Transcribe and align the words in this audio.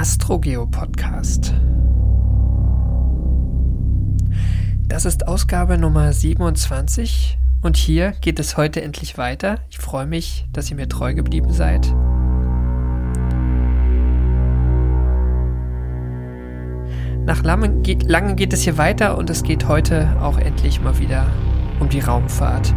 Astrogeo 0.00 0.64
Podcast. 0.64 1.52
Das 4.88 5.04
ist 5.04 5.28
Ausgabe 5.28 5.76
Nummer 5.76 6.14
27 6.14 7.36
und 7.60 7.76
hier 7.76 8.12
geht 8.22 8.40
es 8.40 8.56
heute 8.56 8.80
endlich 8.80 9.18
weiter. 9.18 9.58
Ich 9.68 9.76
freue 9.76 10.06
mich, 10.06 10.46
dass 10.54 10.70
ihr 10.70 10.76
mir 10.76 10.88
treu 10.88 11.12
geblieben 11.12 11.52
seid. 11.52 11.86
Nach 17.26 17.42
langem 17.42 17.82
geht 17.82 18.54
es 18.54 18.62
hier 18.62 18.78
weiter 18.78 19.18
und 19.18 19.28
es 19.28 19.42
geht 19.42 19.68
heute 19.68 20.16
auch 20.18 20.38
endlich 20.38 20.80
mal 20.80 20.98
wieder 20.98 21.26
um 21.78 21.90
die 21.90 22.00
Raumfahrt. 22.00 22.74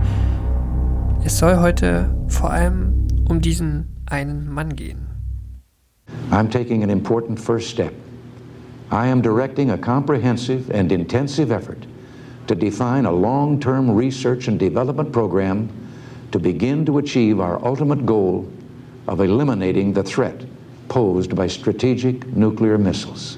Es 1.23 1.37
soll 1.37 1.61
heute 1.61 2.13
vor 2.27 2.51
allem 2.51 3.07
um 3.23 3.39
diesen 3.39 4.03
einen 4.07 4.49
Mann 4.49 4.75
gehen. 4.75 5.12
I'm 6.33 6.49
taking 6.49 6.81
an 6.81 6.89
important 6.89 7.39
first 7.39 7.69
step. 7.69 7.93
I 8.89 9.05
am 9.05 9.21
directing 9.21 9.69
a 9.69 9.77
comprehensive 9.77 10.71
and 10.71 10.91
intensive 10.91 11.51
effort 11.51 11.85
to 12.47 12.55
define 12.55 13.05
a 13.05 13.11
long-term 13.11 13.91
research 13.91 14.47
and 14.47 14.59
development 14.59 15.11
program 15.11 15.69
to 16.31 16.39
begin 16.39 16.85
to 16.87 16.97
achieve 16.97 17.39
our 17.39 17.63
ultimate 17.63 18.05
goal 18.07 18.47
of 19.07 19.21
eliminating 19.21 19.93
the 19.93 20.03
threat 20.03 20.43
posed 20.89 21.35
by 21.35 21.47
strategic 21.47 22.25
nuclear 22.35 22.79
missiles. 22.79 23.37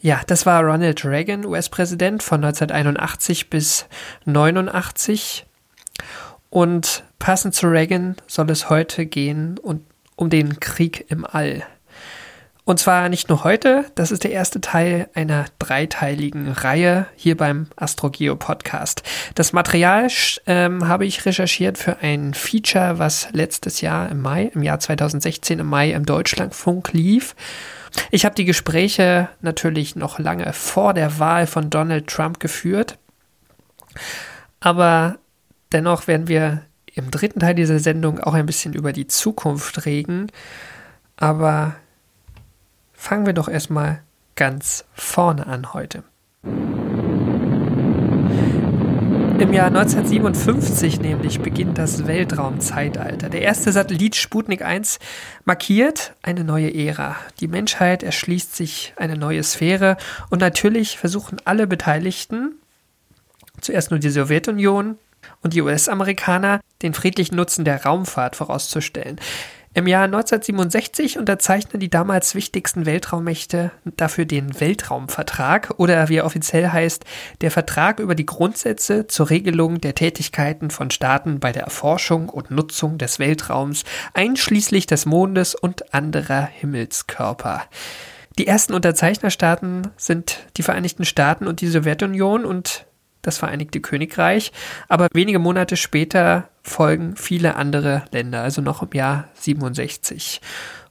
Ja, 0.00 0.20
das 0.26 0.46
war 0.46 0.64
Ronald 0.64 1.04
Reagan, 1.04 1.44
US-Präsident 1.44 2.22
von 2.22 2.44
1981 2.44 3.50
bis 3.50 3.86
89. 4.24 5.44
Und 6.50 7.02
passend 7.18 7.54
zu 7.54 7.66
Reagan 7.66 8.14
soll 8.28 8.50
es 8.50 8.70
heute 8.70 9.04
gehen 9.06 9.58
um 9.58 10.30
den 10.30 10.60
Krieg 10.60 11.06
im 11.08 11.26
All. 11.26 11.64
Und 12.66 12.80
zwar 12.80 13.08
nicht 13.08 13.28
nur 13.28 13.44
heute, 13.44 13.84
das 13.94 14.10
ist 14.10 14.24
der 14.24 14.32
erste 14.32 14.60
Teil 14.60 15.08
einer 15.14 15.44
dreiteiligen 15.60 16.50
Reihe 16.50 17.06
hier 17.14 17.36
beim 17.36 17.68
Astrogeo 17.76 18.34
Podcast. 18.34 19.04
Das 19.36 19.52
Material 19.52 20.08
ähm, 20.46 20.88
habe 20.88 21.06
ich 21.06 21.24
recherchiert 21.24 21.78
für 21.78 21.98
ein 21.98 22.34
Feature, 22.34 22.98
was 22.98 23.28
letztes 23.30 23.82
Jahr 23.82 24.08
im 24.08 24.20
Mai, 24.20 24.50
im 24.52 24.64
Jahr 24.64 24.80
2016 24.80 25.60
im 25.60 25.66
Mai 25.68 25.92
im 25.92 26.04
Deutschlandfunk 26.04 26.92
lief. 26.92 27.36
Ich 28.10 28.24
habe 28.24 28.34
die 28.34 28.44
Gespräche 28.44 29.28
natürlich 29.42 29.94
noch 29.94 30.18
lange 30.18 30.52
vor 30.52 30.92
der 30.92 31.20
Wahl 31.20 31.46
von 31.46 31.70
Donald 31.70 32.08
Trump 32.08 32.40
geführt. 32.40 32.98
Aber 34.58 35.18
dennoch 35.70 36.08
werden 36.08 36.26
wir 36.26 36.62
im 36.92 37.12
dritten 37.12 37.38
Teil 37.38 37.54
dieser 37.54 37.78
Sendung 37.78 38.18
auch 38.18 38.34
ein 38.34 38.46
bisschen 38.46 38.74
über 38.74 38.92
die 38.92 39.06
Zukunft 39.06 39.86
reden. 39.86 40.32
Aber 41.16 41.76
Fangen 42.96 43.26
wir 43.26 43.34
doch 43.34 43.48
erstmal 43.48 44.02
ganz 44.34 44.84
vorne 44.94 45.46
an 45.46 45.72
heute. 45.74 46.02
Im 49.38 49.52
Jahr 49.52 49.66
1957 49.66 51.00
nämlich 51.00 51.40
beginnt 51.40 51.76
das 51.76 52.06
Weltraumzeitalter. 52.06 53.28
Der 53.28 53.42
erste 53.42 53.70
Satellit 53.70 54.16
Sputnik 54.16 54.62
1 54.62 54.98
markiert 55.44 56.14
eine 56.22 56.42
neue 56.42 56.74
Ära. 56.74 57.16
Die 57.40 57.46
Menschheit 57.46 58.02
erschließt 58.02 58.56
sich 58.56 58.94
eine 58.96 59.16
neue 59.16 59.42
Sphäre 59.42 59.98
und 60.30 60.40
natürlich 60.40 60.98
versuchen 60.98 61.36
alle 61.44 61.66
Beteiligten, 61.66 62.54
zuerst 63.60 63.90
nur 63.90 64.00
die 64.00 64.10
Sowjetunion 64.10 64.98
und 65.42 65.52
die 65.52 65.60
US-Amerikaner, 65.60 66.60
den 66.82 66.94
friedlichen 66.94 67.36
Nutzen 67.36 67.64
der 67.66 67.84
Raumfahrt 67.84 68.36
vorauszustellen. 68.36 69.20
Im 69.76 69.86
Jahr 69.86 70.04
1967 70.04 71.18
unterzeichnen 71.18 71.80
die 71.80 71.90
damals 71.90 72.34
wichtigsten 72.34 72.86
Weltraummächte 72.86 73.72
dafür 73.84 74.24
den 74.24 74.58
Weltraumvertrag 74.58 75.74
oder 75.76 76.08
wie 76.08 76.16
er 76.16 76.24
offiziell 76.24 76.70
heißt, 76.70 77.04
der 77.42 77.50
Vertrag 77.50 78.00
über 78.00 78.14
die 78.14 78.24
Grundsätze 78.24 79.06
zur 79.06 79.28
Regelung 79.28 79.82
der 79.82 79.94
Tätigkeiten 79.94 80.70
von 80.70 80.90
Staaten 80.90 81.40
bei 81.40 81.52
der 81.52 81.64
Erforschung 81.64 82.30
und 82.30 82.50
Nutzung 82.50 82.96
des 82.96 83.18
Weltraums, 83.18 83.84
einschließlich 84.14 84.86
des 84.86 85.04
Mondes 85.04 85.54
und 85.54 85.92
anderer 85.92 86.46
Himmelskörper. 86.46 87.64
Die 88.38 88.46
ersten 88.46 88.72
Unterzeichnerstaaten 88.72 89.88
sind 89.98 90.38
die 90.56 90.62
Vereinigten 90.62 91.04
Staaten 91.04 91.46
und 91.46 91.60
die 91.60 91.68
Sowjetunion 91.68 92.46
und 92.46 92.86
das 93.26 93.38
Vereinigte 93.38 93.80
Königreich, 93.80 94.52
aber 94.88 95.08
wenige 95.12 95.38
Monate 95.38 95.76
später 95.76 96.48
folgen 96.62 97.16
viele 97.16 97.56
andere 97.56 98.04
Länder, 98.10 98.42
also 98.42 98.62
noch 98.62 98.82
im 98.82 98.90
Jahr 98.92 99.28
67. 99.34 100.40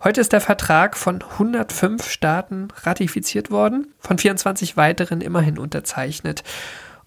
Heute 0.04 0.22
ist 0.22 0.34
der 0.34 0.42
Vertrag 0.42 0.98
von 0.98 1.22
105 1.24 2.10
Staaten 2.10 2.68
ratifiziert 2.84 3.50
worden, 3.50 3.94
von 4.00 4.18
24 4.18 4.78
weiteren 4.78 5.22
immerhin 5.22 5.58
unterzeichnet. 5.58 6.44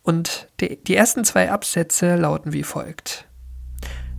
Und 0.03 0.49
die, 0.61 0.97
ersten 0.97 1.25
zwei 1.25 1.51
Absätze 1.51 2.17
lauten 2.17 2.53
wie 2.53 2.63
folgt. 2.63 3.28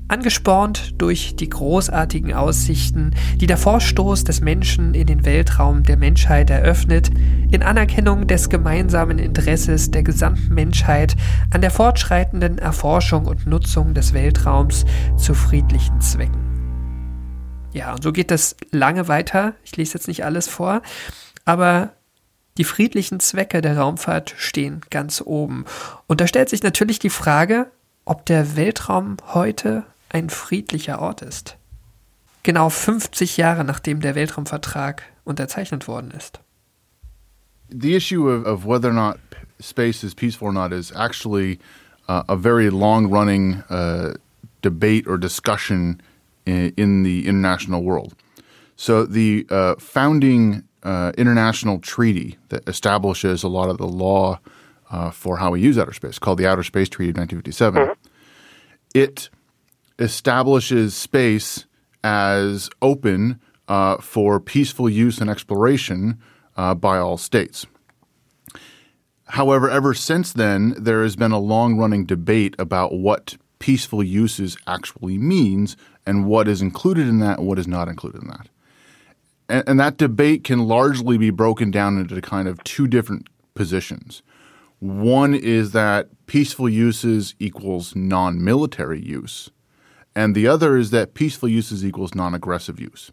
Angespornt 0.09 0.95
durch 0.97 1.35
die 1.35 1.49
großartigen 1.49 2.33
Aussichten, 2.33 3.11
die 3.35 3.45
der 3.45 3.57
Vorstoß 3.57 4.23
des 4.23 4.41
Menschen 4.41 4.95
in 4.95 5.05
den 5.05 5.23
Weltraum 5.23 5.83
der 5.83 5.97
Menschheit 5.97 6.49
eröffnet, 6.49 7.11
in 7.51 7.61
Anerkennung 7.61 8.25
des 8.25 8.49
gemeinsamen 8.49 9.19
Interesses 9.19 9.91
der 9.91 10.01
gesamten 10.01 10.53
Menschheit 10.53 11.15
an 11.51 11.61
der 11.61 11.69
fortschreitenden 11.69 12.57
Erforschung 12.57 13.25
und 13.25 13.45
Nutzung 13.45 13.93
des 13.93 14.13
Weltraums 14.13 14.83
zu 15.15 15.35
friedlichen 15.35 16.01
Zwecken. 16.01 16.49
Ja, 17.71 17.93
und 17.93 18.01
so 18.01 18.11
geht 18.11 18.31
es 18.31 18.55
lange 18.71 19.07
weiter. 19.07 19.53
Ich 19.63 19.77
lese 19.77 19.93
jetzt 19.93 20.07
nicht 20.07 20.25
alles 20.25 20.47
vor, 20.47 20.81
aber 21.45 21.91
die 22.57 22.63
friedlichen 22.63 23.19
Zwecke 23.19 23.61
der 23.61 23.77
Raumfahrt 23.77 24.33
stehen 24.37 24.81
ganz 24.89 25.21
oben. 25.23 25.65
Und 26.07 26.19
da 26.19 26.25
stellt 26.25 26.49
sich 26.49 26.63
natürlich 26.63 26.97
die 26.97 27.11
Frage, 27.11 27.67
ob 28.05 28.25
der 28.25 28.57
Weltraum 28.57 29.17
heute 29.33 29.85
ein 30.09 30.29
friedlicher 30.29 30.99
Ort 31.01 31.21
ist. 31.21 31.57
Genau 32.43 32.69
50 32.69 33.37
Jahre 33.37 33.63
nachdem 33.63 33.99
der 33.99 34.15
Weltraumvertrag 34.15 35.03
unterzeichnet 35.23 35.87
worden 35.87 36.11
ist. 36.11 36.39
The 37.69 37.95
issue 37.95 38.27
of, 38.27 38.45
of 38.45 38.65
whether 38.65 38.89
or 38.89 38.93
not 38.93 39.19
space 39.59 40.03
is 40.03 40.15
peaceful 40.15 40.47
or 40.47 40.53
not 40.53 40.71
is 40.71 40.91
actually 40.91 41.59
uh, 42.07 42.23
a 42.27 42.35
very 42.35 42.69
long 42.69 43.07
running 43.11 43.63
uh, 43.69 44.13
debate 44.61 45.07
or 45.07 45.17
discussion 45.17 46.01
in, 46.45 46.73
in, 46.75 47.03
the 47.03 47.27
international 47.27 47.83
world. 47.83 48.15
So, 48.75 49.05
the 49.05 49.45
uh, 49.51 49.75
founding 49.77 50.63
uh, 50.83 51.11
international 51.17 51.79
treaty 51.79 52.37
that 52.47 52.67
establishes 52.67 53.43
a 53.43 53.49
lot 53.49 53.69
of 53.69 53.77
the 53.77 53.87
law 53.87 54.39
uh, 54.89 55.11
for 55.11 55.37
how 55.37 55.51
we 55.51 55.61
use 55.61 55.77
outer 55.77 55.93
space, 55.93 56.17
called 56.17 56.39
the 56.39 56.47
Outer 56.47 56.63
Space 56.63 56.89
Treaty 56.89 57.11
of 57.11 57.17
1957, 57.17 57.83
mm-hmm. 57.83 57.91
it 58.95 59.29
establishes 59.99 60.95
space 60.95 61.65
as 62.03 62.69
open 62.81 63.39
uh, 63.67 63.97
for 63.97 64.39
peaceful 64.39 64.89
use 64.89 65.19
and 65.19 65.29
exploration 65.29 66.19
uh, 66.57 66.73
by 66.73 66.97
all 66.97 67.17
states. 67.17 67.65
However, 69.27 69.69
ever 69.69 69.93
since 69.93 70.33
then, 70.33 70.73
there 70.77 71.03
has 71.03 71.15
been 71.15 71.31
a 71.31 71.39
long 71.39 71.77
running 71.77 72.05
debate 72.05 72.55
about 72.57 72.93
what 72.93 73.38
peaceful 73.59 74.01
uses 74.01 74.57
actually 74.65 75.17
means 75.17 75.77
and 76.05 76.25
what 76.25 76.47
is 76.47 76.61
included 76.61 77.07
in 77.07 77.19
that 77.19 77.38
and 77.38 77.47
what 77.47 77.59
is 77.59 77.67
not 77.67 77.88
included 77.88 78.23
in 78.23 78.29
that. 78.29 78.49
And, 79.47 79.63
and 79.67 79.79
that 79.79 79.97
debate 79.97 80.43
can 80.43 80.67
largely 80.67 81.17
be 81.17 81.29
broken 81.29 81.69
down 81.69 81.99
into 81.99 82.19
kind 82.21 82.47
of 82.47 82.63
two 82.63 82.88
different 82.88 83.27
positions. 83.53 84.23
One 84.79 85.35
is 85.35 85.73
that 85.73 86.07
peaceful 86.25 86.69
uses 86.69 87.35
equals 87.38 87.95
non 87.95 88.44
military 88.44 89.06
use 89.06 89.51
and 90.15 90.35
the 90.35 90.47
other 90.47 90.77
is 90.77 90.91
that 90.91 91.13
peaceful 91.13 91.50
uses 91.50 91.85
equals 91.85 92.15
non-aggressive 92.15 92.79
use. 92.79 93.11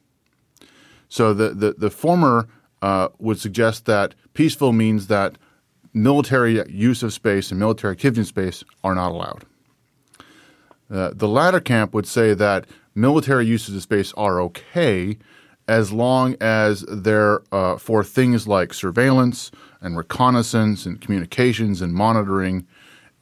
So 1.09 1.35
the 1.35 1.51
the, 1.51 1.75
the 1.79 1.91
former 1.91 2.49
uh, 2.83 3.09
would 3.19 3.39
suggest 3.39 3.85
that 3.87 4.15
peaceful 4.35 4.73
means 4.73 5.07
that 5.07 5.39
military 5.93 6.69
use 6.71 7.03
of 7.03 7.13
space 7.13 7.51
and 7.51 7.59
military 7.59 7.93
activity 7.93 8.21
in 8.21 8.27
space 8.27 8.63
are 8.85 8.95
not 8.95 9.13
allowed. 9.13 9.45
Uh, 10.91 11.11
the 11.15 11.29
latter 11.29 11.61
camp 11.61 11.95
would 11.95 12.07
say 12.07 12.35
that 12.35 12.67
military 12.95 13.47
uses 13.47 13.75
of 13.75 13.83
space 13.83 14.13
are 14.15 14.41
okay 14.41 15.19
as 15.69 15.91
long 15.91 16.37
as 16.41 16.83
they're 16.83 17.43
uh, 17.53 17.77
for 17.77 18.05
things 18.05 18.47
like 18.47 18.73
surveillance 18.73 19.51
and 19.81 19.97
reconnaissance 19.97 20.87
and 20.87 21.01
communications 21.01 21.83
and 21.83 21.93
monitoring 21.93 22.67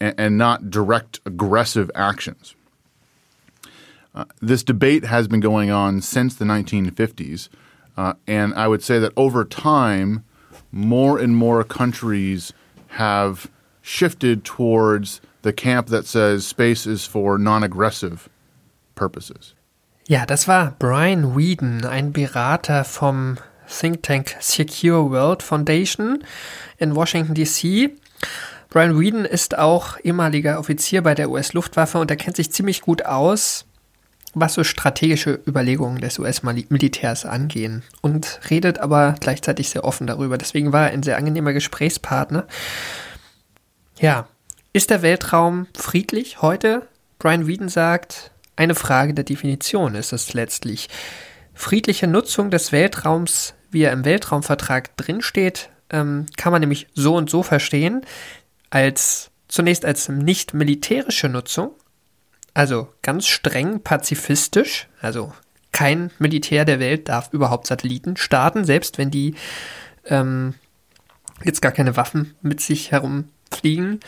and, 0.00 0.14
and 0.18 0.36
not 0.36 0.68
direct 0.68 1.20
aggressive 1.24 1.90
actions. 1.94 2.54
Uh, 4.14 4.24
this 4.40 4.62
debate 4.62 5.04
has 5.04 5.26
been 5.26 5.40
going 5.40 5.70
on 5.70 6.00
since 6.00 6.36
the 6.36 6.44
1950s, 6.44 7.48
uh, 7.96 8.14
and 8.26 8.54
I 8.54 8.68
would 8.68 8.82
say 8.82 9.00
that 9.00 9.12
over 9.16 9.44
time, 9.44 10.24
more 10.70 11.18
and 11.18 11.36
more 11.36 11.64
countries 11.64 12.52
have 12.88 13.50
shifted 13.82 14.44
towards 14.44 15.20
the 15.42 15.52
camp 15.52 15.88
that 15.88 16.06
says 16.06 16.46
space 16.46 16.86
is 16.86 17.06
for 17.06 17.38
non-aggressive 17.38 18.28
purposes. 18.94 19.54
Ja, 20.06 20.26
das 20.26 20.46
war 20.46 20.74
Brian 20.78 21.34
Whedon, 21.34 21.84
ein 21.84 22.12
Berater 22.12 22.84
vom 22.84 23.38
Think 23.66 24.02
Tank 24.02 24.36
Secure 24.40 25.10
World 25.10 25.42
Foundation 25.42 26.22
in 26.78 26.94
Washington, 26.94 27.34
D.C. 27.34 27.96
Brian 28.68 28.98
Whedon 28.98 29.24
ist 29.24 29.58
auch 29.58 29.98
ehemaliger 30.02 30.58
Offizier 30.58 31.02
bei 31.02 31.14
der 31.14 31.30
US-Luftwaffe 31.30 31.98
und 31.98 32.10
er 32.10 32.16
kennt 32.16 32.36
sich 32.36 32.52
ziemlich 32.52 32.82
gut 32.82 33.06
aus, 33.06 33.64
was 34.34 34.54
so 34.54 34.64
strategische 34.64 35.40
Überlegungen 35.46 36.00
des 36.00 36.18
US-Militärs 36.18 37.24
angehen 37.24 37.82
und 38.00 38.40
redet 38.50 38.78
aber 38.78 39.14
gleichzeitig 39.20 39.70
sehr 39.70 39.84
offen 39.84 40.06
darüber. 40.06 40.38
Deswegen 40.38 40.72
war 40.72 40.86
er 40.86 40.92
ein 40.92 41.02
sehr 41.02 41.16
angenehmer 41.16 41.52
Gesprächspartner. 41.52 42.46
Ja, 43.98 44.28
ist 44.72 44.90
der 44.90 45.02
Weltraum 45.02 45.66
friedlich 45.76 46.42
heute? 46.42 46.86
Brian 47.18 47.46
Whedon 47.46 47.68
sagt, 47.68 48.32
eine 48.56 48.74
Frage 48.74 49.14
der 49.14 49.24
Definition 49.24 49.94
ist 49.94 50.12
es 50.12 50.34
letztlich. 50.34 50.88
Friedliche 51.54 52.06
Nutzung 52.06 52.50
des 52.50 52.72
Weltraums, 52.72 53.54
wie 53.70 53.82
er 53.82 53.92
im 53.92 54.04
Weltraumvertrag 54.04 54.96
drinsteht, 54.96 55.70
ähm, 55.90 56.26
kann 56.36 56.52
man 56.52 56.60
nämlich 56.60 56.88
so 56.94 57.16
und 57.16 57.30
so 57.30 57.42
verstehen 57.42 58.02
als 58.70 59.30
zunächst 59.46 59.84
als 59.84 60.08
nicht 60.08 60.54
militärische 60.54 61.28
Nutzung, 61.28 61.70
also 62.54 62.88
ganz 63.02 63.26
streng 63.26 63.80
pazifistisch, 63.80 64.88
also 65.00 65.32
kein 65.72 66.12
Militär 66.18 66.64
der 66.64 66.78
Welt 66.78 67.08
darf 67.08 67.32
überhaupt 67.32 67.66
Satelliten 67.66 68.16
starten, 68.16 68.64
selbst 68.64 68.96
wenn 68.96 69.10
die 69.10 69.34
ähm, 70.06 70.54
jetzt 71.42 71.60
gar 71.60 71.72
keine 71.72 71.96
Waffen 71.96 72.34
mit 72.42 72.60
sich 72.60 72.92
herumfliegen. 72.92 73.98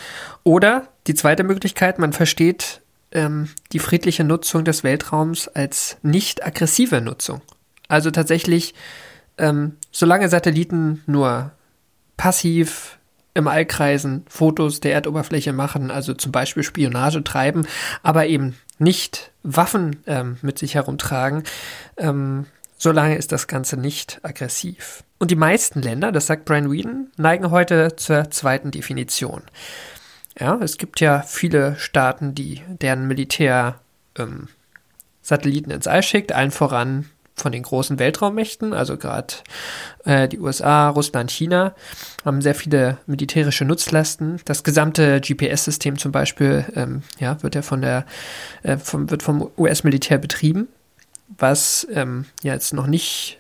Oder 0.45 0.89
die 1.09 1.15
zweite 1.15 1.43
Möglichkeit, 1.43 1.99
man 1.99 2.13
versteht 2.13 2.83
ähm, 3.11 3.49
die 3.73 3.81
friedliche 3.81 4.23
Nutzung 4.23 4.65
des 4.65 4.85
Weltraums 4.85 5.49
als 5.49 5.97
nicht 6.03 6.47
aggressive 6.47 7.01
Nutzung. 7.01 7.43
Also 7.89 8.13
tatsächlich, 8.13 8.75
ähm, 9.37 9.77
solange 9.91 10.29
Satelliten 10.29 11.03
nur 11.07 11.51
passiv 12.17 12.99
im 13.37 13.49
All 13.49 13.67
kreisen, 13.67 14.25
Fotos 14.29 14.81
der 14.81 14.95
Erdoberfläche 14.95 15.53
machen, 15.53 15.91
also 15.91 16.15
zum 16.15 16.33
Beispiel 16.33 16.63
Spionage 16.63 17.23
treiben, 17.23 17.67
aber 18.03 18.27
eben 18.27 18.57
nicht 18.79 19.31
Waffen 19.43 20.03
ähm, 20.07 20.39
mit 20.43 20.59
sich 20.59 20.75
herumtragen, 20.75 21.45
ähm, 21.99 22.47
solange 22.79 23.17
ist 23.17 23.33
das 23.33 23.47
Ganze 23.47 23.77
nicht 23.77 24.21
aggressiv. 24.23 25.05
Und 25.19 25.31
die 25.31 25.37
meisten 25.37 25.83
Länder, 25.83 26.13
das 26.13 26.27
sagt 26.27 26.47
Brian 26.47 26.71
Whedon, 26.71 27.09
neigen 27.17 27.51
heute 27.51 27.97
zur 27.97 28.31
zweiten 28.31 28.71
Definition. 28.71 29.43
Ja, 30.39 30.59
es 30.63 30.79
gibt 30.79 31.01
ja 31.01 31.23
viele 31.23 31.77
Staaten, 31.77 32.35
die 32.35 32.63
deren 32.69 33.07
Militär 33.07 33.81
ähm, 34.19 34.49
Satelliten 35.23 35.71
ins 35.71 35.87
All 35.87 36.03
schickt, 36.03 36.33
allen 36.33 36.51
voran 36.51 37.07
von 37.37 37.53
den 37.53 37.63
großen 37.63 37.99
Weltraummächten, 37.99 38.73
also 38.73 38.97
gerade 38.97 39.35
äh, 40.05 40.27
die 40.27 40.39
USA, 40.39 40.89
Russland, 40.89 41.31
China, 41.31 41.75
haben 42.25 42.41
sehr 42.41 42.55
viele 42.55 42.99
militärische 43.07 43.65
Nutzlasten. 43.65 44.41
Das 44.47 44.65
gesamte 44.65 45.21
GPS-System 45.21 45.99
zum 45.99 46.13
Beispiel, 46.13 46.65
ähm, 46.75 47.03
ja, 47.19 47.43
wird 47.43 47.55
ja 47.55 47.63
von 47.63 47.83
der, 47.83 48.07
äh, 48.63 48.79
vom, 48.79 49.11
wird 49.11 49.23
vom 49.23 49.51
US-Militär 49.59 50.19
betrieben, 50.19 50.69
was 51.37 51.87
ähm, 51.93 52.25
ja 52.43 52.55
jetzt 52.55 52.73
noch 52.73 52.87
nicht 52.87 53.39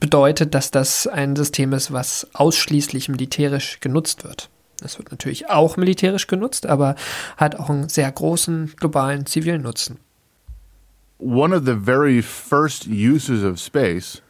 bedeutet, 0.00 0.54
dass 0.54 0.70
das 0.70 1.06
ein 1.06 1.34
System 1.36 1.72
ist, 1.72 1.92
was 1.92 2.28
ausschließlich 2.34 3.08
militärisch 3.08 3.80
genutzt 3.80 4.24
wird. 4.24 4.50
Es 4.82 4.98
wird 4.98 5.10
natürlich 5.10 5.50
auch 5.50 5.76
militärisch 5.76 6.26
genutzt, 6.26 6.66
aber 6.66 6.94
hat 7.36 7.56
auch 7.56 7.68
einen 7.68 7.88
sehr 7.88 8.10
großen 8.10 8.74
globalen 8.76 9.26
zivilen 9.26 9.62
Nutzen. 9.62 9.98
One 11.20 11.52
of 11.52 11.64
the 11.64 11.74
very 11.74 12.20
first 12.20 12.86
uses 12.86 13.42
of 13.42 13.60
space 13.60 14.20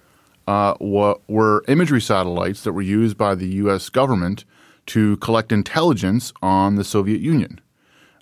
uh, 0.47 0.75
were 0.81 1.63
imagery 1.69 2.01
satellites 2.01 2.65
that 2.65 2.73
were 2.73 2.83
used 2.83 3.17
by 3.17 3.35
the 3.35 3.47
U.S. 3.47 3.89
government 3.89 4.45
to 4.87 5.17
collect 5.19 5.53
intelligence 5.53 6.33
on 6.43 6.75
the 6.75 6.85
Soviet 6.85 7.21
Union. 7.21 7.61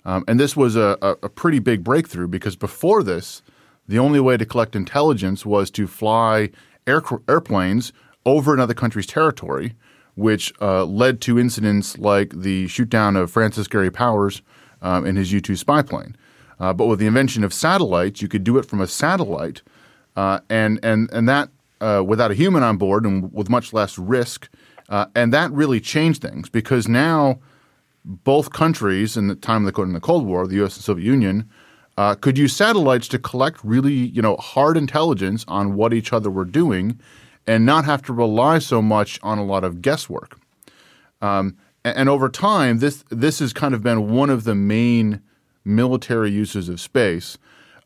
Um, 0.05 0.23
and 0.27 0.39
this 0.39 0.55
was 0.55 0.75
a, 0.75 0.97
a, 1.01 1.29
pretty 1.29 1.59
big 1.59 1.83
breakthrough 1.83 2.27
because 2.27 2.55
before 2.55 3.03
this, 3.03 3.41
the 3.87 3.99
only 3.99 4.19
way 4.19 4.37
to 4.37 4.45
collect 4.45 4.75
intelligence 4.75 5.45
was 5.45 5.71
to 5.71 5.87
fly 5.87 6.51
air, 6.87 7.01
airplanes 7.27 7.91
over 8.25 8.53
another 8.53 8.73
country's 8.73 9.07
territory, 9.07 9.75
which 10.15 10.53
uh, 10.61 10.85
led 10.85 11.21
to 11.21 11.39
incidents 11.39 11.97
like 11.97 12.29
the 12.29 12.65
shootdown 12.67 13.19
of 13.19 13.31
Francis 13.31 13.67
Gary 13.67 13.91
Powers 13.91 14.41
um, 14.81 15.05
in 15.05 15.15
his 15.15 15.31
U 15.31 15.41
2 15.41 15.55
spy 15.55 15.81
plane. 15.81 16.15
Uh, 16.59 16.73
but 16.73 16.87
with 16.87 16.99
the 16.99 17.07
invention 17.07 17.43
of 17.43 17.53
satellites, 17.53 18.21
you 18.21 18.27
could 18.27 18.43
do 18.43 18.57
it 18.57 18.65
from 18.65 18.81
a 18.81 18.87
satellite, 18.87 19.61
uh, 20.15 20.39
and 20.49 20.79
and 20.83 21.09
and 21.11 21.27
that 21.29 21.49
uh, 21.81 22.03
without 22.05 22.31
a 22.31 22.33
human 22.33 22.63
on 22.63 22.77
board 22.77 23.05
and 23.05 23.31
with 23.33 23.49
much 23.49 23.73
less 23.73 23.97
risk. 23.97 24.49
Uh, 24.89 25.05
and 25.15 25.31
that 25.31 25.51
really 25.51 25.79
changed 25.79 26.21
things 26.21 26.49
because 26.49 26.87
now 26.87 27.39
both 28.03 28.51
countries, 28.51 29.15
in 29.15 29.27
the 29.27 29.35
time 29.35 29.65
of 29.65 29.73
the, 29.73 29.81
in 29.83 29.93
the 29.93 29.99
Cold 29.99 30.25
War, 30.25 30.47
the 30.47 30.55
U.S. 30.55 30.75
and 30.75 30.83
Soviet 30.83 31.05
Union, 31.05 31.47
uh, 31.95 32.15
could 32.15 32.37
use 32.37 32.55
satellites 32.55 33.07
to 33.09 33.19
collect 33.19 33.63
really 33.63 33.93
you 33.93 34.21
know 34.21 34.35
hard 34.37 34.77
intelligence 34.77 35.45
on 35.47 35.75
what 35.75 35.93
each 35.93 36.11
other 36.11 36.29
were 36.29 36.45
doing, 36.45 36.99
and 37.45 37.65
not 37.65 37.85
have 37.85 38.01
to 38.03 38.13
rely 38.13 38.59
so 38.59 38.81
much 38.81 39.19
on 39.21 39.37
a 39.37 39.45
lot 39.45 39.63
of 39.63 39.81
guesswork. 39.81 40.39
Um, 41.21 41.57
and, 41.85 41.97
and 41.97 42.09
over 42.09 42.29
time, 42.29 42.79
this 42.79 43.03
this 43.09 43.39
has 43.39 43.53
kind 43.53 43.73
of 43.73 43.83
been 43.83 44.11
one 44.11 44.29
of 44.29 44.43
the 44.43 44.55
main 44.55 45.21
military 45.65 46.31
uses 46.31 46.69
of 46.69 46.79
space. 46.79 47.37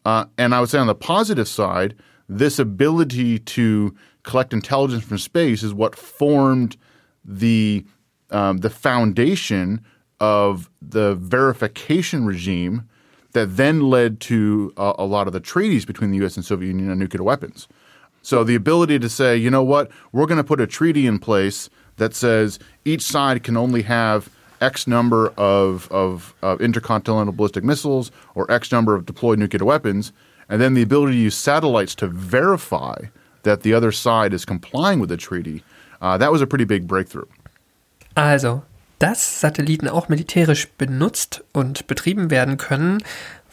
Uh, 0.06 0.26
and 0.38 0.54
I 0.54 0.60
would 0.60 0.70
say 0.70 0.80
on 0.80 0.88
the 0.88 0.96
positive 0.96 1.48
side, 1.48 1.96
this 2.28 2.60
ability 2.60 3.40
to 3.40 3.96
collect 4.24 4.54
intelligence 4.54 5.04
from 5.04 5.18
space 5.18 5.64
is 5.64 5.74
what 5.74 5.96
formed 5.96 6.78
the 7.24 7.86
um, 8.32 8.58
the 8.58 8.70
foundation 8.70 9.82
of 10.20 10.70
the 10.82 11.16
verification 11.16 12.26
regime 12.26 12.90
that 13.34 13.58
then 13.58 13.82
led 13.82 14.20
to 14.22 14.74
a, 14.78 14.94
a 15.00 15.06
lot 15.06 15.28
of 15.28 15.34
the 15.34 15.40
treaties 15.40 15.86
between 15.86 16.12
the 16.12 16.18
U.S. 16.18 16.36
and 16.36 16.46
Soviet 16.46 16.70
Union 16.70 16.90
on 16.90 16.98
nuclear 16.98 17.24
weapons. 17.24 17.68
So 18.22 18.44
the 18.44 18.56
ability 18.56 19.00
to 19.00 19.10
say, 19.10 19.36
you 19.36 19.52
know 19.52 19.64
what, 19.64 19.92
we're 20.12 20.26
going 20.26 20.38
to 20.38 20.44
put 20.44 20.62
a 20.62 20.68
treaty 20.68 21.06
in 21.06 21.20
place 21.20 21.70
that 21.98 22.16
says 22.16 22.58
each 22.86 23.02
side 23.02 23.44
can 23.44 23.58
only 23.58 23.82
have 23.84 24.30
X 24.64 24.88
number 24.88 25.34
of, 25.38 25.92
of, 25.92 26.34
of 26.42 26.62
intercontinental 26.62 27.34
ballistic 27.34 27.64
missiles 27.64 28.12
or 28.34 28.50
X 28.50 28.72
number 28.72 28.96
of 28.96 29.06
deployed 29.06 29.38
nuclear 29.38 29.66
weapons, 29.66 30.14
and 30.50 30.62
then 30.62 30.74
the 30.74 30.82
ability 30.82 31.14
to 31.14 31.20
use 31.20 31.36
satellites 31.36 31.96
to 31.96 32.08
verify 32.08 32.96
that 33.44 33.62
the 33.64 33.74
other 33.74 33.92
side 33.92 34.34
is 34.34 34.46
complying 34.46 35.00
with 35.00 35.10
the 35.10 35.18
treaty, 35.18 35.64
uh, 36.02 36.18
that 36.18 36.32
was 36.32 36.42
a 36.42 36.48
pretty 36.48 36.66
big 36.66 36.88
breakthrough. 36.88 37.28
Also, 38.16 38.64
dass 39.00 39.42
Satelliten 39.42 39.90
auch 39.90 40.08
militärisch 40.08 40.70
benutzt 40.78 41.44
und 41.52 41.88
betrieben 41.88 42.32
werden 42.32 42.58
können, 42.58 43.04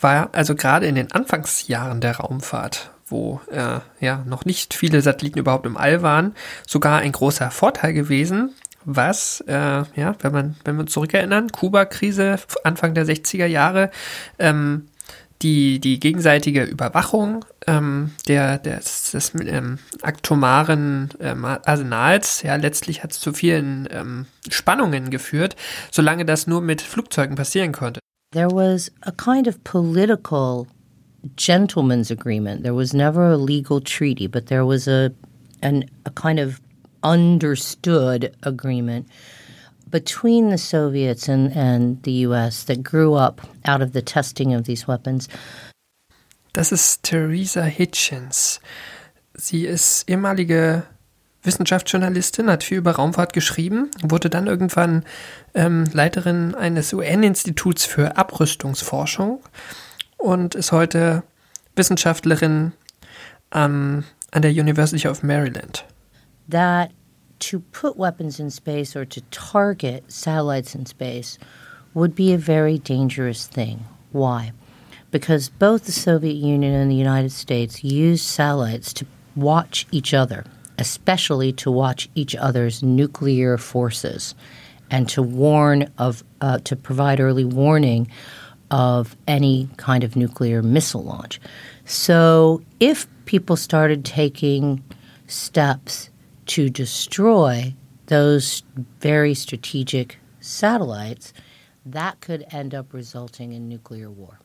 war 0.01 0.31
also 0.33 0.55
gerade 0.55 0.87
in 0.87 0.95
den 0.95 1.11
Anfangsjahren 1.13 2.01
der 2.01 2.19
Raumfahrt, 2.19 2.91
wo 3.07 3.41
äh, 3.51 3.81
ja 4.01 4.23
noch 4.27 4.45
nicht 4.45 4.75
viele 4.75 5.03
Satelliten 5.03 5.41
überhaupt 5.41 5.67
im 5.67 5.77
All 5.77 6.03
waren, 6.03 6.35
sogar 6.67 7.01
ein 7.01 7.13
großer 7.13 7.51
Vorteil 7.51 7.93
gewesen, 7.93 8.55
was, 8.85 9.43
äh, 9.47 9.53
ja, 9.53 10.15
wenn 10.21 10.33
man, 10.33 10.57
wenn 10.65 10.77
wir 10.77 10.83
uns 10.83 10.93
zurückerinnern, 10.93 11.51
Kuba-Krise 11.51 12.39
Anfang 12.65 12.95
der 12.95 13.07
60er 13.07 13.47
Jahre, 13.47 13.91
ähm, 14.39 14.89
die, 15.43 15.81
die 15.81 15.99
gegenseitige 16.01 16.65
Überwachung 16.65 17.45
ähm, 17.67 18.11
der, 18.29 18.59
des, 18.59 19.13
des 19.13 19.33
ähm, 19.35 19.79
atomaren 20.03 21.11
ähm, 21.21 21.45
Arsenals, 21.45 22.43
ja, 22.43 22.57
letztlich 22.57 23.03
hat 23.03 23.13
es 23.13 23.21
zu 23.21 23.33
vielen 23.33 23.89
ähm, 23.91 24.27
Spannungen 24.51 25.11
geführt, 25.11 25.57
solange 25.91 26.25
das 26.25 26.47
nur 26.47 26.61
mit 26.61 26.83
Flugzeugen 26.83 27.37
passieren 27.37 27.73
konnte. 27.73 28.01
There 28.33 28.51
was 28.51 28.93
a 29.03 29.11
kind 29.13 29.49
of 29.49 29.63
political 29.65 30.67
gentleman's 31.37 32.11
agreement. 32.11 32.63
There 32.63 32.77
was 32.77 32.93
never 32.93 33.33
a 33.33 33.37
legal 33.37 33.81
treaty, 33.81 34.29
but 34.29 34.47
there 34.47 34.65
was 34.65 34.87
a, 34.87 35.11
an, 35.63 35.85
a 36.05 36.11
kind 36.11 36.39
of 36.39 36.61
understood 37.03 38.35
agreement 38.43 39.07
between 39.91 40.51
the 40.51 40.59
Soviets 40.59 41.29
and, 41.29 41.53
and 41.57 42.03
the 42.05 42.27
US 42.27 42.65
that 42.65 42.83
grew 42.83 43.15
up 43.15 43.41
out 43.65 43.83
of 43.83 43.93
the 43.93 44.03
testing 44.03 44.55
of 44.55 44.65
these 44.65 44.87
weapons. 44.87 45.29
Das 46.53 46.73
ist 46.73 47.03
Theresa 47.03 47.63
Hitchens. 47.63 48.61
Sie 49.35 49.67
ist 49.67 50.09
ehemalige 50.09 50.83
Wissenschaftsjournalistin, 51.43 52.51
hat 52.51 52.65
viel 52.65 52.79
über 52.79 52.93
Raumfahrt 52.93 53.33
geschrieben, 53.33 53.91
wurde 54.03 54.29
dann 54.29 54.47
irgendwann 54.47 55.05
ähm, 55.55 55.85
Leiterin 55.93 56.55
eines 56.55 56.93
UN-Instituts 56.93 57.85
für 57.85 58.17
Abrüstungsforschung 58.17 59.41
und 60.19 60.55
ist 60.55 60.73
heute 60.73 61.23
Wissenschaftlerin 61.77 62.73
an, 63.51 64.05
an 64.33 64.43
der 64.43 64.51
University 64.51 65.09
of 65.09 65.23
Maryland. 65.23 65.85
That 66.51 66.93
to 67.41 67.61
put 67.61 67.97
weapons 67.97 68.39
in 68.39 68.51
space 68.51 68.95
or 68.95 69.05
to 69.07 69.21
target 69.31 70.11
satellites 70.13 70.75
in 70.75 70.87
space 70.87 71.39
would 71.95 72.15
be 72.15 72.33
a 72.33 72.39
very 72.39 72.79
dangerous 72.79 73.47
thing. 73.47 73.85
Why? 74.13 74.53
Because 75.11 75.49
both 75.49 75.85
the 75.85 75.93
Soviet 75.93 76.35
Union 76.35 76.75
and 76.75 76.91
the 76.91 76.97
United 76.97 77.33
States 77.33 77.83
used 77.83 78.25
satellites 78.25 78.93
to 78.95 79.07
watch 79.35 79.87
each 79.91 80.15
other 80.15 80.45
especially 80.81 81.53
to 81.53 81.71
watch 81.71 82.09
each 82.15 82.35
other's 82.35 82.83
nuclear 82.83 83.59
forces 83.59 84.35
and 84.91 85.09
to 85.11 85.23
warn 85.23 85.89
of, 85.99 86.25
uh, 86.41 86.59
to 86.61 86.75
provide 86.75 87.21
early 87.21 87.45
warning 87.45 88.11
of 88.71 89.17
any 89.29 89.69
kind 89.77 90.03
of 90.03 90.17
nuclear 90.17 90.63
missile 90.63 91.05
launch. 91.05 91.39
So 91.85 92.63
if 92.81 93.07
people 93.27 93.57
started 93.57 94.05
taking 94.05 94.83
steps 95.27 96.09
to 96.55 96.69
destroy 96.69 97.75
those 98.07 98.63
very 99.01 99.35
strategic 99.35 100.19
satellites, 100.41 101.33
that 101.85 102.21
could 102.21 102.45
end 102.51 102.75
up 102.75 102.93
resulting 102.93 103.53
in 103.53 103.69
nuclear 103.69 104.11
war. 104.11 104.39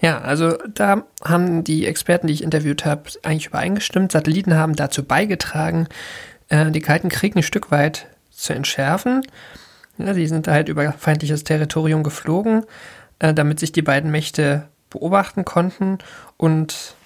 Ja, 0.00 0.20
also 0.20 0.56
da 0.74 1.04
haben 1.24 1.62
die 1.62 1.86
Experten, 1.86 2.26
die 2.26 2.32
ich 2.32 2.42
interviewt 2.42 2.84
habe, 2.84 3.04
eigentlich 3.22 3.46
übereingestimmt. 3.46 4.10
Satelliten 4.10 4.54
haben 4.54 4.74
dazu 4.74 5.04
beigetragen, 5.04 5.86
äh, 6.48 6.72
die 6.72 6.80
Kalten 6.80 7.08
Krieg 7.08 7.36
ein 7.36 7.44
Stück 7.44 7.70
weit 7.70 8.08
zu 8.30 8.52
entschärfen. 8.52 9.22
Ja, 9.98 10.12
sie 10.12 10.26
sind 10.26 10.48
halt 10.48 10.68
über 10.68 10.92
feindliches 10.92 11.44
Territorium 11.44 12.02
geflogen, 12.02 12.64
äh, 13.20 13.32
damit 13.32 13.60
sich 13.60 13.70
die 13.70 13.82
beiden 13.82 14.10
Mächte 14.10 14.68
beobachten 14.90 15.44
konnten. 15.44 15.98
Und 16.36 16.96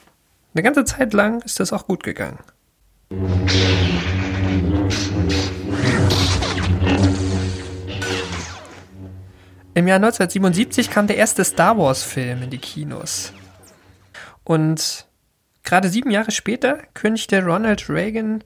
eine 0.54 0.62
ganze 0.62 0.86
Zeit 0.86 1.12
lang 1.12 1.42
ist 1.42 1.60
das 1.60 1.74
auch 1.74 1.86
gut 1.86 2.02
gegangen. 2.02 2.38
Im 9.76 9.86
Jahr 9.86 9.96
1977 9.96 10.88
kam 10.88 11.06
der 11.06 11.18
erste 11.18 11.44
Star 11.44 11.76
Wars-Film 11.76 12.44
in 12.44 12.48
die 12.48 12.56
Kinos. 12.56 13.34
Und 14.42 15.04
gerade 15.64 15.90
sieben 15.90 16.10
Jahre 16.10 16.30
später 16.30 16.78
kündigte 16.94 17.44
Ronald 17.44 17.90
Reagan 17.90 18.42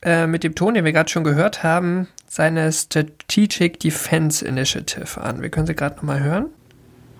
äh, 0.00 0.26
mit 0.26 0.42
dem 0.42 0.54
Ton, 0.54 0.72
den 0.72 0.86
wir 0.86 0.92
gerade 0.94 1.10
schon 1.10 1.22
gehört 1.22 1.62
haben, 1.62 2.08
seine 2.26 2.72
Strategic 2.72 3.78
Defense 3.78 4.42
Initiative 4.42 5.20
an. 5.20 5.42
Wir 5.42 5.50
können 5.50 5.66
sie 5.66 5.74
gerade 5.74 5.96
nochmal 5.96 6.20
hören. 6.20 6.46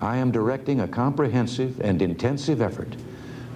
I 0.01 0.19
am 0.19 0.31
directing 0.31 0.81
a 0.81 0.87
comprehensive 0.87 1.79
and 1.87 2.01
intensive 2.01 2.63
effort 2.63 2.97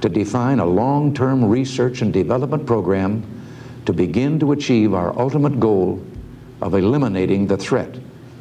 to 0.02 0.08
define 0.08 0.62
a 0.62 0.66
long-term 0.66 1.52
research 1.52 2.04
and 2.04 2.14
development 2.14 2.68
program 2.68 3.24
to 3.88 3.94
begin 3.94 4.40
to 4.40 4.52
achieve 4.52 4.94
our 4.94 5.18
ultimate 5.18 5.60
goal 5.60 6.00
of 6.62 6.76
eliminating 6.76 7.48
the 7.50 7.58
threat 7.58 8.00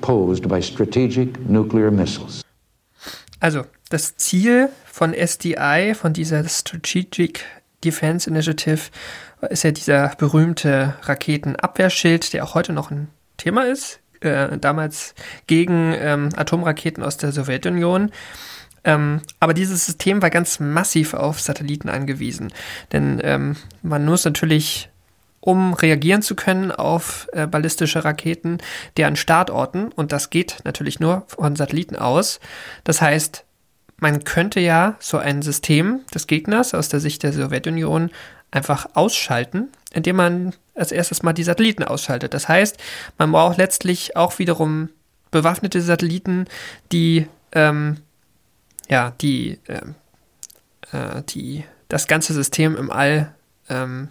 posed 0.09 0.49
by 0.49 0.63
strategic 0.63 1.39
nuclear 1.51 1.91
missiles. 1.91 2.43
Also, 3.41 3.65
das 3.91 4.17
Ziel 4.17 4.71
von 4.87 5.13
SDI, 5.13 5.93
von 5.95 6.15
dieser 6.15 6.49
Strategic 6.49 7.45
Defense 7.85 8.29
Initiative, 8.29 8.91
ist 9.51 9.65
ja 9.65 9.71
dieser 9.71 10.15
berühmte 10.17 10.95
Raketenabwehrschild, 11.03 12.33
der 12.33 12.45
auch 12.45 12.55
heute 12.55 12.73
noch 12.73 12.91
ein 12.91 13.09
Thema 13.37 13.67
ist. 13.67 14.01
Äh, 14.21 14.57
damals 14.59 15.15
gegen 15.47 15.95
ähm, 15.97 16.31
Atomraketen 16.35 17.05
aus 17.05 17.19
der 17.19 17.31
Sowjetunion. 17.31 18.11
Ähm, 18.85 19.21
aber 19.41 19.53
dieses 19.53 19.85
System 19.85 20.23
war 20.23 20.31
ganz 20.31 20.59
massiv 20.59 21.13
auf 21.13 21.39
Satelliten 21.39 21.91
angewiesen. 21.91 22.51
Denn 22.93 23.21
ähm, 23.23 23.57
man 23.83 24.07
muss 24.07 24.25
natürlich 24.25 24.89
um 25.49 25.73
reagieren 25.73 26.21
zu 26.21 26.35
können 26.35 26.71
auf 26.71 27.27
äh, 27.33 27.47
ballistische 27.47 28.05
Raketen, 28.05 28.59
deren 28.99 29.17
Startorten, 29.17 29.91
und 29.93 30.13
das 30.13 30.29
geht 30.29 30.59
natürlich 30.65 31.01
nur 31.01 31.25
von 31.27 31.57
Satelliten 31.57 31.97
aus. 31.97 32.39
Das 32.85 33.01
heißt, 33.01 33.47
man 33.97 34.25
könnte 34.25 34.61
ja 34.61 34.97
so 35.01 35.17
ein 35.17 35.41
System 35.41 36.01
des 36.15 36.27
Gegners 36.27 36.75
aus 36.75 36.91
der 36.91 37.01
Sicht 37.01 37.23
der 37.23 37.33
Sowjetunion 37.33 38.11
einfach 38.51 38.91
ausschalten, 38.93 39.69
indem 39.91 40.17
man 40.17 40.53
als 40.75 40.93
erstes 40.93 41.23
mal 41.23 41.33
die 41.33 41.45
Satelliten 41.45 41.83
ausschaltet. 41.83 42.35
Das 42.35 42.47
heißt, 42.47 42.77
man 43.17 43.33
braucht 43.33 43.57
letztlich 43.57 44.17
auch 44.17 44.39
wiederum 44.39 44.91
bewaffnete 45.31 45.81
Satelliten, 45.81 46.45
die 46.93 47.27
ähm, 47.53 47.97
ja 48.91 49.15
die 49.23 49.61
ähm, 49.67 49.95
äh, 50.93 51.23
die 51.31 51.65
das 51.89 52.07
ganze 52.07 52.35
System 52.35 52.77
im 52.77 52.91
All 52.91 53.35
ähm, 53.71 54.09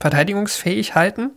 verteidigungsfähig 0.00 0.94
halten. 0.94 1.30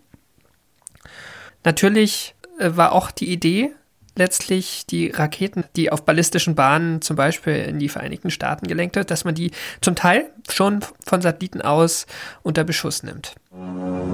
Natürlich 1.63 2.34
äh, 2.60 2.72
war 2.74 2.93
auch 2.93 3.12
die 3.12 3.32
Idee, 3.32 3.72
letztlich 4.15 4.86
die 4.86 5.10
Raketen, 5.10 5.65
die 5.75 5.91
auf 5.91 6.05
ballistischen 6.05 6.55
Bahnen 6.55 7.01
zum 7.01 7.15
Beispiel 7.15 7.55
in 7.55 7.79
die 7.79 7.89
Vereinigten 7.89 8.29
Staaten 8.29 8.67
gelenkt 8.67 8.96
wird, 8.96 9.12
dass 9.12 9.25
man 9.25 9.36
die 9.36 9.51
zum 9.82 9.96
Teil 9.96 10.29
schon 10.50 10.82
von 11.03 11.22
Satelliten 11.22 11.62
aus 11.62 12.05
unter 12.43 12.63
Beschuss 12.63 13.03
nimmt. 13.03 13.36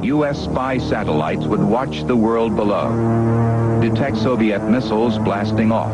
US 0.02 0.46
spy 0.46 0.80
satellites 0.80 1.46
would 1.46 1.60
watch 1.60 2.04
the 2.08 2.16
world 2.16 2.56
below, 2.56 2.90
detect 3.82 4.16
Soviet 4.16 4.62
missiles 4.64 5.20
blasting 5.20 5.72
off, 5.72 5.92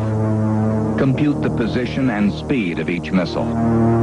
compute 0.96 1.42
the 1.42 1.50
position 1.50 2.10
and 2.10 2.32
speed 2.32 2.78
of 2.78 2.88
each 2.88 3.10
missile, 3.10 3.48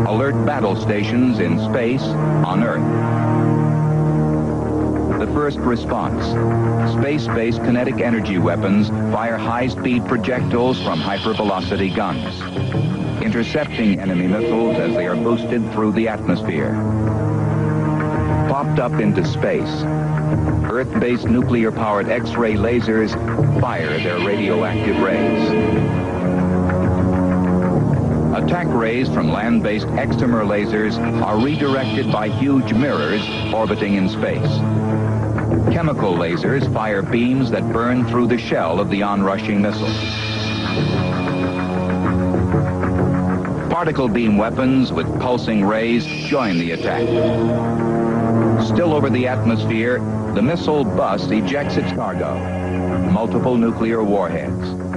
alert 0.05 0.45
battle 0.45 0.75
stations 0.75 1.39
in 1.39 1.57
space, 1.59 2.03
on 2.43 2.63
Earth. 2.63 3.22
First 5.33 5.57
response. 5.57 6.23
Space-based 6.93 7.57
kinetic 7.63 8.01
energy 8.01 8.37
weapons 8.37 8.89
fire 9.11 9.35
high-speed 9.35 10.05
projectiles 10.05 10.79
from 10.83 11.01
hypervelocity 11.01 11.93
guns, 11.95 12.39
intercepting 13.23 13.99
enemy 13.99 14.27
missiles 14.27 14.77
as 14.77 14.93
they 14.93 15.07
are 15.07 15.15
boosted 15.15 15.71
through 15.73 15.93
the 15.93 16.07
atmosphere. 16.07 16.73
Popped 18.47 18.79
up 18.79 18.93
into 19.01 19.25
space, 19.25 19.83
Earth-based 20.71 21.25
nuclear-powered 21.25 22.09
X-ray 22.09 22.53
lasers 22.53 23.11
fire 23.59 23.97
their 23.97 24.19
radioactive 24.19 24.99
rays. 24.99 25.49
Attack 28.35 28.67
rays 28.67 29.09
from 29.09 29.31
land-based 29.31 29.87
excimer 29.87 30.45
lasers 30.45 30.97
are 31.23 31.39
redirected 31.39 32.11
by 32.11 32.29
huge 32.29 32.73
mirrors 32.73 33.27
orbiting 33.53 33.95
in 33.95 34.07
space. 34.09 34.59
Chemical 35.73 36.13
lasers 36.13 36.71
fire 36.71 37.01
beams 37.01 37.49
that 37.49 37.73
burn 37.73 38.05
through 38.05 38.27
the 38.27 38.37
shell 38.37 38.79
of 38.79 38.91
the 38.91 39.01
onrushing 39.01 39.59
missile. 39.59 39.87
Particle 43.71 44.07
beam 44.07 44.37
weapons 44.37 44.93
with 44.93 45.07
pulsing 45.19 45.65
rays 45.65 46.05
join 46.05 46.59
the 46.59 46.73
attack. 46.73 47.01
Still 48.63 48.93
over 48.93 49.09
the 49.09 49.27
atmosphere, 49.27 49.97
the 50.35 50.43
missile 50.43 50.83
bus 50.83 51.31
ejects 51.31 51.75
its 51.75 51.91
cargo, 51.93 52.37
multiple 53.09 53.57
nuclear 53.57 54.03
warheads. 54.03 54.92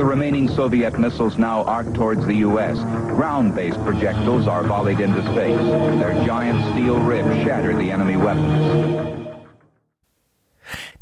The 0.00 0.06
remaining 0.06 0.48
Soviet 0.48 0.98
missiles 0.98 1.36
now 1.36 1.62
arc 1.64 1.92
towards 1.92 2.24
the 2.24 2.36
U.S., 2.48 2.78
ground-based 3.14 3.78
projectiles 3.84 4.48
are 4.48 4.64
volleyed 4.64 4.98
into 4.98 5.20
space. 5.32 5.60
Their 6.00 6.14
giant 6.24 6.58
steel 6.72 6.96
ribs 6.98 7.44
shatter 7.44 7.76
the 7.76 7.90
enemy 7.90 8.16
weapons. 8.16 9.26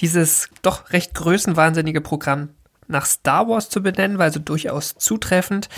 Dieses 0.00 0.48
doch 0.62 0.90
recht 0.90 1.14
größenwahnsinnige 1.14 2.00
Programm 2.00 2.48
nach 2.88 3.06
Star 3.06 3.48
Wars 3.48 3.68
zu 3.68 3.82
benennen, 3.82 4.18
war 4.18 4.24
also 4.24 4.40
durchaus 4.40 4.96
zutreffend. 4.96 5.68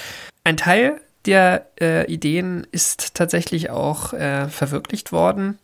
Ein 0.42 0.56
Teil 0.56 1.00
der 1.26 1.66
äh, 1.78 2.10
Ideen 2.10 2.66
ist 2.72 3.14
tatsächlich 3.14 3.68
auch 3.68 4.14
äh, 4.14 4.48
verwirklicht 4.48 5.12
worden. 5.12 5.58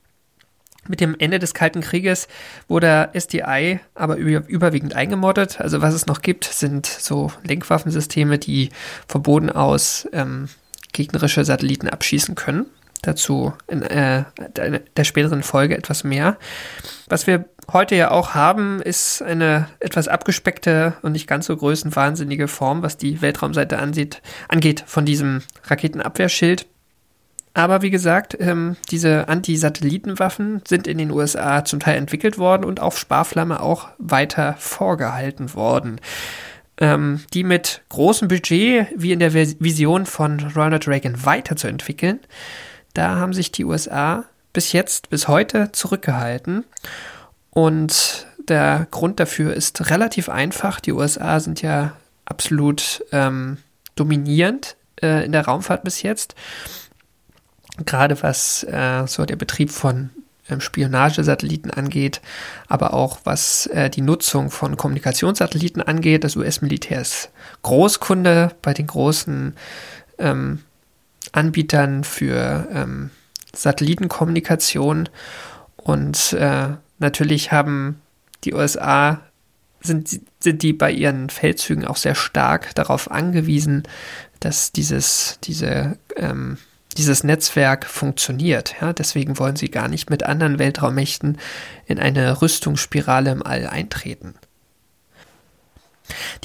Mit 0.88 1.00
dem 1.00 1.16
Ende 1.18 1.38
des 1.38 1.54
Kalten 1.54 1.80
Krieges 1.80 2.28
wurde 2.68 3.10
SDI 3.14 3.80
aber 3.94 4.16
überwiegend 4.16 4.94
eingemoddet. 4.94 5.60
Also 5.60 5.82
was 5.82 5.94
es 5.94 6.06
noch 6.06 6.22
gibt, 6.22 6.44
sind 6.44 6.86
so 6.86 7.32
Lenkwaffensysteme, 7.44 8.38
die 8.38 8.70
vom 9.08 9.22
Boden 9.22 9.50
aus 9.50 10.08
ähm, 10.12 10.48
gegnerische 10.92 11.44
Satelliten 11.44 11.88
abschießen 11.88 12.34
können. 12.34 12.66
Dazu 13.02 13.52
in 13.68 13.82
äh, 13.82 14.24
der 14.96 15.04
späteren 15.04 15.42
Folge 15.42 15.76
etwas 15.76 16.02
mehr. 16.02 16.38
Was 17.08 17.26
wir 17.26 17.44
heute 17.72 17.94
ja 17.94 18.10
auch 18.10 18.34
haben, 18.34 18.80
ist 18.80 19.22
eine 19.22 19.68
etwas 19.80 20.08
abgespeckte 20.08 20.94
und 21.02 21.12
nicht 21.12 21.26
ganz 21.26 21.46
so 21.46 21.56
größenwahnsinnige 21.56 22.48
Form, 22.48 22.82
was 22.82 22.96
die 22.96 23.22
Weltraumseite 23.22 23.78
ansieht, 23.78 24.22
angeht 24.48 24.82
von 24.86 25.04
diesem 25.04 25.42
Raketenabwehrschild. 25.64 26.66
Aber 27.56 27.80
wie 27.80 27.88
gesagt, 27.88 28.36
ähm, 28.38 28.76
diese 28.90 29.28
Anti-Satellitenwaffen 29.28 30.60
sind 30.68 30.86
in 30.86 30.98
den 30.98 31.10
USA 31.10 31.64
zum 31.64 31.80
Teil 31.80 31.96
entwickelt 31.96 32.36
worden 32.36 32.66
und 32.66 32.80
auf 32.80 32.98
Sparflamme 32.98 33.60
auch 33.60 33.88
weiter 33.96 34.56
vorgehalten 34.58 35.54
worden. 35.54 35.98
Ähm, 36.76 37.24
die 37.32 37.44
mit 37.44 37.80
großem 37.88 38.28
Budget, 38.28 38.88
wie 38.94 39.12
in 39.12 39.20
der 39.20 39.32
Vision 39.32 40.04
von 40.04 40.38
Ronald 40.54 40.86
Reagan, 40.86 41.24
weiterzuentwickeln, 41.24 42.20
da 42.92 43.16
haben 43.16 43.32
sich 43.32 43.52
die 43.52 43.64
USA 43.64 44.24
bis 44.52 44.72
jetzt, 44.72 45.08
bis 45.08 45.26
heute 45.26 45.72
zurückgehalten. 45.72 46.66
Und 47.48 48.26
der 48.50 48.86
Grund 48.90 49.18
dafür 49.18 49.54
ist 49.54 49.88
relativ 49.88 50.28
einfach. 50.28 50.78
Die 50.78 50.92
USA 50.92 51.40
sind 51.40 51.62
ja 51.62 51.96
absolut 52.26 53.02
ähm, 53.12 53.56
dominierend 53.94 54.76
äh, 55.00 55.24
in 55.24 55.32
der 55.32 55.46
Raumfahrt 55.46 55.84
bis 55.84 56.02
jetzt. 56.02 56.34
Gerade 57.84 58.22
was 58.22 58.64
äh, 58.64 59.06
so 59.06 59.24
der 59.26 59.36
Betrieb 59.36 59.70
von 59.70 60.10
ähm, 60.48 60.60
Spionagesatelliten 60.60 61.70
angeht, 61.70 62.20
aber 62.68 62.94
auch 62.94 63.18
was 63.24 63.66
äh, 63.66 63.90
die 63.90 64.00
Nutzung 64.00 64.50
von 64.50 64.76
Kommunikationssatelliten 64.76 65.82
angeht. 65.82 66.24
Das 66.24 66.36
US-Militär 66.36 67.00
ist 67.00 67.30
Großkunde 67.62 68.52
bei 68.62 68.72
den 68.72 68.86
großen 68.86 69.54
ähm, 70.18 70.62
Anbietern 71.32 72.04
für 72.04 72.68
ähm, 72.72 73.10
Satellitenkommunikation 73.54 75.08
und 75.76 76.32
äh, 76.32 76.68
natürlich 76.98 77.52
haben 77.52 78.00
die 78.44 78.54
USA 78.54 79.20
sind, 79.80 80.20
sind 80.40 80.62
die 80.62 80.72
bei 80.72 80.90
ihren 80.90 81.30
Feldzügen 81.30 81.84
auch 81.84 81.96
sehr 81.96 82.14
stark 82.14 82.74
darauf 82.74 83.10
angewiesen, 83.10 83.84
dass 84.40 84.72
dieses, 84.72 85.38
diese, 85.44 85.98
ähm, 86.16 86.58
dieses 86.96 87.24
Netzwerk 87.24 87.86
funktioniert. 87.86 88.74
Ja? 88.80 88.92
Deswegen 88.92 89.38
wollen 89.38 89.56
sie 89.56 89.70
gar 89.70 89.88
nicht 89.88 90.10
mit 90.10 90.22
anderen 90.22 90.58
Weltraummächten 90.58 91.38
in 91.86 91.98
eine 91.98 92.42
Rüstungsspirale 92.42 93.30
im 93.30 93.44
All 93.44 93.66
eintreten. 93.66 94.34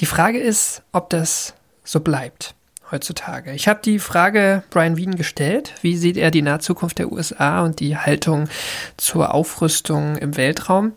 Die 0.00 0.06
Frage 0.06 0.38
ist, 0.38 0.82
ob 0.92 1.10
das 1.10 1.54
so 1.84 2.00
bleibt 2.00 2.54
heutzutage. 2.90 3.52
Ich 3.52 3.68
habe 3.68 3.80
die 3.82 3.98
Frage 3.98 4.62
Brian 4.70 4.96
Wien 4.96 5.16
gestellt. 5.16 5.74
Wie 5.80 5.96
sieht 5.96 6.16
er 6.16 6.30
die 6.30 6.42
Nahzukunft 6.42 6.98
der 6.98 7.10
USA 7.10 7.62
und 7.62 7.80
die 7.80 7.96
Haltung 7.96 8.48
zur 8.96 9.34
Aufrüstung 9.34 10.16
im 10.16 10.36
Weltraum? 10.36 10.92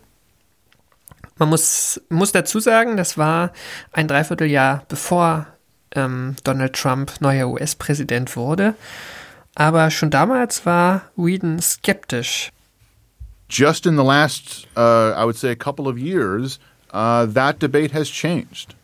Man 1.37 1.49
muss, 1.49 2.01
muss 2.09 2.31
dazu 2.31 2.59
sagen, 2.59 2.97
das 2.97 3.17
war 3.17 3.51
ein 3.91 4.07
Dreivierteljahr 4.07 4.83
bevor 4.87 5.47
ähm, 5.91 6.35
Donald 6.43 6.73
Trump 6.73 7.13
neuer 7.19 7.49
US-Präsident 7.49 8.35
wurde. 8.35 8.75
Aber 9.55 9.89
schon 9.89 10.09
damals 10.09 10.65
war 10.65 11.03
Whedon 11.15 11.59
skeptisch. 11.59 12.51
Just 13.47 13.85
in 13.85 13.95
the 13.95 14.03
last, 14.03 14.67
uh, 14.75 15.13
I 15.15 15.23
would 15.23 15.37
say, 15.37 15.49
a 15.49 15.55
couple 15.55 15.87
of 15.87 15.97
years, 15.97 16.59
uh, 16.91 17.25
that 17.27 17.59
debate 17.59 17.91
has 17.91 18.09
changed. 18.09 18.75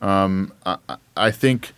Um, 0.00 0.52
I, 0.66 0.78
I, 1.16 1.30
think 1.30 1.72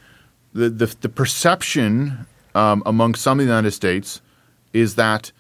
the, 0.55 0.71
the, 0.71 0.95
the 1.01 1.09
perception 1.09 2.27
um, 2.55 2.83
among 2.87 3.15
some 3.15 3.41
of 3.41 3.47
the 3.47 3.51
United 3.51 3.73
States 3.73 4.21
is 4.73 4.95
that, 4.95 5.33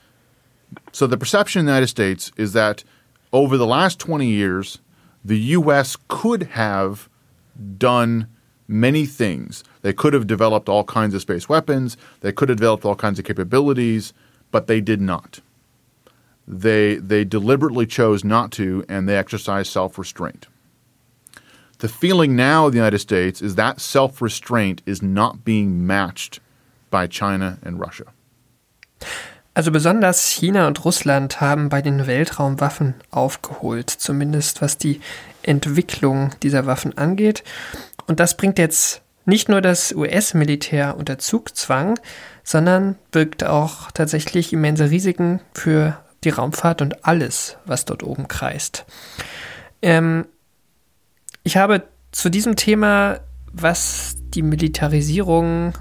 so 0.92 1.06
the 1.06 1.16
perception 1.16 1.60
in 1.60 1.66
the 1.66 1.72
United 1.72 1.88
States 1.88 2.32
is 2.36 2.52
that 2.52 2.84
over 3.32 3.56
the 3.56 3.66
last 3.66 3.98
20 3.98 4.26
years, 4.26 4.78
the 5.24 5.38
U.S. 5.38 5.96
could 6.08 6.44
have 6.54 7.08
done 7.78 8.26
many 8.70 9.04
things. 9.04 9.64
They 9.82 9.92
could 9.92 10.14
have 10.14 10.26
developed 10.26 10.68
all 10.68 10.84
kinds 10.84 11.14
of 11.14 11.20
space 11.20 11.48
weapons, 11.48 11.96
they 12.20 12.32
could 12.32 12.48
have 12.48 12.58
developed 12.58 12.84
all 12.84 12.96
kinds 12.96 13.18
of 13.18 13.24
capabilities, 13.24 14.12
but 14.50 14.66
they 14.66 14.80
did 14.80 15.00
not. 15.00 15.40
They, 16.46 16.96
they 16.96 17.24
deliberately 17.24 17.86
chose 17.86 18.24
not 18.24 18.50
to, 18.52 18.84
and 18.88 19.08
they 19.08 19.16
exercised 19.16 19.70
self 19.70 19.98
restraint. 19.98 20.46
The 21.78 21.88
feeling 21.88 22.36
now 22.36 22.66
in 22.66 22.72
the 22.72 22.78
United 22.78 22.98
States 22.98 23.40
is 23.40 23.54
that 23.54 23.80
self 23.80 24.20
restraint 24.20 24.82
is 24.86 25.02
not 25.02 25.44
being 25.44 25.86
matched 25.86 26.40
by 26.90 27.06
China 27.06 27.58
and 27.62 27.80
Russia. 27.80 28.04
Also 29.54 29.70
besonders 29.70 30.30
China 30.30 30.66
und 30.66 30.84
Russland 30.84 31.40
haben 31.40 31.68
bei 31.68 31.82
den 31.82 32.06
Weltraumwaffen 32.06 32.94
aufgeholt, 33.10 33.90
zumindest 33.90 34.62
was 34.62 34.78
die 34.78 35.00
Entwicklung 35.42 36.30
dieser 36.42 36.66
Waffen 36.66 36.96
angeht. 36.96 37.42
Und 38.10 38.18
das 38.18 38.36
bringt 38.36 38.58
jetzt 38.58 39.02
nicht 39.24 39.48
nur 39.48 39.60
das 39.60 39.92
US-Militär 39.92 40.96
unter 40.96 41.18
Zugzwang, 41.18 41.96
sondern 42.42 42.96
birgt 43.12 43.44
auch 43.44 43.92
tatsächlich 43.92 44.52
immense 44.52 44.90
Risiken 44.90 45.38
für 45.54 45.96
die 46.24 46.30
Raumfahrt 46.30 46.82
und 46.82 47.04
alles, 47.06 47.56
was 47.66 47.84
dort 47.84 48.02
oben 48.02 48.26
kreist. 48.26 48.84
Ähm, 49.80 50.26
ich 51.44 51.56
habe 51.56 51.84
zu 52.10 52.30
diesem 52.30 52.56
Thema, 52.56 53.20
was 53.52 54.16
die 54.34 54.42
Militarisierung 54.42 55.74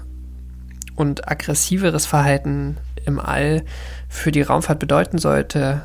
und 0.94 1.28
aggressiveres 1.28 2.06
Verhalten 2.06 2.76
im 3.06 3.18
All 3.18 3.64
für 4.08 4.30
die 4.30 4.42
Raumfahrt 4.42 4.78
bedeuten 4.78 5.18
sollte, 5.18 5.84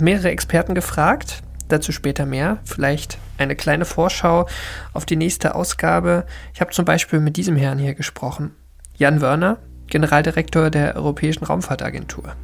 mehrere 0.00 0.30
Experten 0.30 0.74
gefragt. 0.74 1.44
Dazu 1.68 1.92
später 1.92 2.26
mehr. 2.26 2.58
Vielleicht 2.64 3.18
eine 3.38 3.56
kleine 3.56 3.84
Vorschau 3.84 4.46
auf 4.92 5.04
die 5.04 5.16
nächste 5.16 5.54
Ausgabe. 5.54 6.24
Ich 6.54 6.60
habe 6.60 6.70
zum 6.70 6.84
Beispiel 6.84 7.20
mit 7.20 7.36
diesem 7.36 7.56
Herrn 7.56 7.78
hier 7.78 7.94
gesprochen. 7.94 8.52
Jan 8.96 9.20
Wörner, 9.20 9.58
Generaldirektor 9.88 10.70
der 10.70 10.96
Europäischen 10.96 11.44
Raumfahrtagentur. 11.44 12.34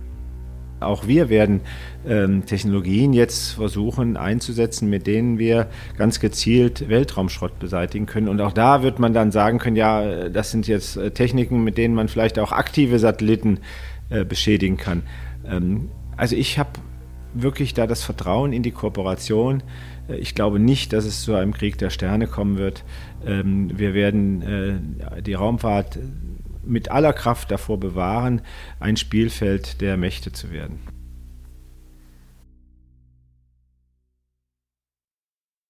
Auch 0.80 1.06
wir 1.06 1.28
werden 1.28 1.60
ähm, 2.06 2.44
Technologien 2.44 3.12
jetzt 3.12 3.52
versuchen 3.52 4.16
einzusetzen, 4.16 4.90
mit 4.90 5.06
denen 5.06 5.38
wir 5.38 5.68
ganz 5.96 6.20
gezielt 6.20 6.88
Weltraumschrott 6.88 7.58
beseitigen 7.58 8.06
können. 8.06 8.28
Und 8.28 8.40
auch 8.40 8.52
da 8.52 8.82
wird 8.82 8.98
man 8.98 9.12
dann 9.12 9.30
sagen 9.30 9.58
können, 9.58 9.76
ja, 9.76 10.28
das 10.28 10.50
sind 10.50 10.66
jetzt 10.66 10.96
äh, 10.96 11.12
Techniken, 11.12 11.62
mit 11.62 11.78
denen 11.78 11.94
man 11.94 12.08
vielleicht 12.08 12.38
auch 12.38 12.52
aktive 12.52 12.98
Satelliten 12.98 13.60
äh, 14.10 14.24
beschädigen 14.24 14.76
kann. 14.76 15.04
Ähm, 15.46 15.88
also 16.16 16.36
ich 16.36 16.58
habe 16.58 16.70
wirklich 17.34 17.74
da 17.74 17.86
das 17.86 18.02
Vertrauen 18.02 18.52
in 18.52 18.62
die 18.62 18.70
Kooperation. 18.70 19.62
Äh, 20.08 20.16
ich 20.16 20.34
glaube 20.34 20.58
nicht, 20.58 20.92
dass 20.92 21.04
es 21.04 21.22
zu 21.22 21.34
einem 21.34 21.52
Krieg 21.52 21.78
der 21.78 21.90
Sterne 21.90 22.26
kommen 22.26 22.58
wird. 22.58 22.84
Ähm, 23.26 23.70
wir 23.76 23.94
werden 23.94 24.42
äh, 24.42 25.22
die 25.22 25.34
Raumfahrt 25.34 25.98
mit 26.64 26.90
aller 26.90 27.12
Kraft 27.12 27.50
davor 27.50 27.78
bewahren, 27.78 28.42
ein 28.78 28.96
Spielfeld 28.96 29.80
der 29.80 29.96
Mächte 29.96 30.32
zu 30.32 30.52
werden. 30.52 30.78